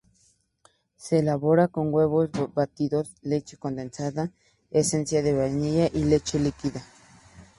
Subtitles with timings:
[0.97, 4.31] Se elabora con huevos batidos, leche condensada,
[4.71, 6.83] esencia de vainilla y leche líquida.